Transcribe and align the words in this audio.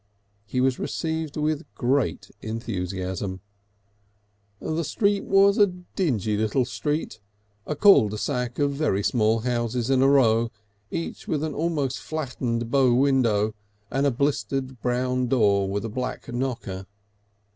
He 0.47 0.61
was 0.61 0.79
received 0.79 1.37
with 1.37 1.63
great 1.75 2.31
enthusiasm. 2.41 3.39
The 4.59 4.83
street 4.83 5.25
was 5.25 5.59
a 5.59 5.67
dingy 5.67 6.35
little 6.37 6.65
street, 6.65 7.19
a 7.67 7.75
cul 7.75 8.09
de 8.09 8.17
sac 8.17 8.57
of 8.57 8.71
very 8.71 9.03
small 9.03 9.41
houses 9.41 9.91
in 9.91 10.01
a 10.01 10.09
row, 10.09 10.49
each 10.89 11.27
with 11.27 11.43
an 11.43 11.53
almost 11.53 11.99
flattened 11.99 12.71
bow 12.71 12.95
window 12.95 13.53
and 13.91 14.07
a 14.07 14.11
blistered 14.11 14.81
brown 14.81 15.27
door 15.27 15.69
with 15.69 15.85
a 15.85 15.87
black 15.87 16.33
knocker. 16.33 16.87